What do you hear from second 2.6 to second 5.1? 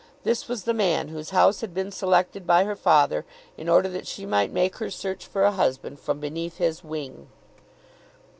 her father in order that she might make her